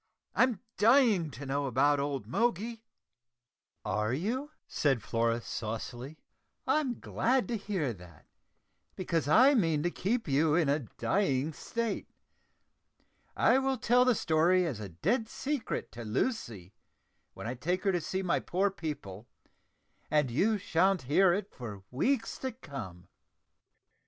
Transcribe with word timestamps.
I'm 0.33 0.59
dying 0.79 1.29
to 1.29 1.45
know 1.45 1.67
about 1.67 1.99
old 1.99 2.25
Moggy." 2.25 2.81
"Are 3.85 4.13
you?" 4.15 4.49
said 4.67 5.03
Flora 5.03 5.41
saucily. 5.41 6.17
"I'm 6.65 6.99
glad 6.99 7.47
to 7.49 7.55
hear 7.55 7.93
that, 7.93 8.25
because 8.95 9.27
I 9.27 9.53
mean 9.53 9.83
to 9.83 9.91
keep 9.91 10.27
you 10.27 10.55
in 10.55 10.69
a 10.69 10.79
dying 10.97 11.53
state. 11.53 12.09
I 13.35 13.59
will 13.59 13.77
tell 13.77 14.03
the 14.03 14.15
story 14.15 14.65
as 14.65 14.79
a 14.79 14.89
dead 14.89 15.29
secret 15.29 15.91
to 15.91 16.03
Lucy, 16.03 16.73
when 17.35 17.45
I 17.45 17.53
take 17.53 17.83
her 17.83 17.91
to 17.91 18.01
see 18.01 18.23
my 18.23 18.39
poor 18.39 18.71
people, 18.71 19.27
and 20.09 20.31
you 20.31 20.57
sha'n't 20.57 21.03
hear 21.03 21.31
it 21.31 21.53
for 21.53 21.83
weeks 21.91 22.39
to 22.39 22.51
come." 22.53 23.07